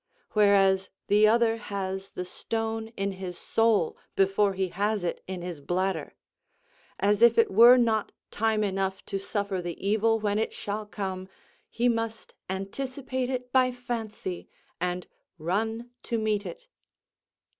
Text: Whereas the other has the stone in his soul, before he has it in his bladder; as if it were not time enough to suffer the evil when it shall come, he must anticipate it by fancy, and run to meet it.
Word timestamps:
Whereas 0.31 0.89
the 1.09 1.27
other 1.27 1.57
has 1.57 2.13
the 2.13 2.25
stone 2.25 2.87
in 2.97 3.11
his 3.11 3.37
soul, 3.37 3.95
before 4.15 4.53
he 4.55 4.69
has 4.69 5.03
it 5.03 5.23
in 5.27 5.43
his 5.43 5.59
bladder; 5.61 6.15
as 6.99 7.21
if 7.21 7.37
it 7.37 7.51
were 7.51 7.77
not 7.77 8.11
time 8.31 8.63
enough 8.63 9.05
to 9.05 9.19
suffer 9.19 9.61
the 9.61 9.77
evil 9.79 10.17
when 10.19 10.39
it 10.39 10.53
shall 10.53 10.87
come, 10.87 11.29
he 11.69 11.87
must 11.87 12.33
anticipate 12.49 13.29
it 13.29 13.51
by 13.51 13.71
fancy, 13.71 14.49
and 14.79 15.05
run 15.37 15.91
to 16.01 16.17
meet 16.17 16.47
it. 16.47 16.67